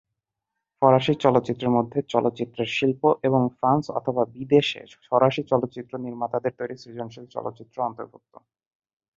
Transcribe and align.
ফরাসি 0.81 1.13
চলচ্চিত্রের 1.23 1.71
মধ্যে 1.77 1.99
চলচ্চিত্রের 2.13 2.69
শিল্প 2.77 3.01
এবং 3.23 3.41
ফ্রান্স 3.57 3.85
অথবা 3.91 4.23
বিদেশে 4.35 4.81
ফরাসি 5.05 5.41
চলচ্চিত্র 5.51 5.93
নির্মাতাদের 6.05 6.53
তৈরি 6.59 6.75
সৃজনশীল 6.77 7.25
চলচ্চিত্র 7.35 7.77
অন্তর্ভুক্ত। 7.83 8.33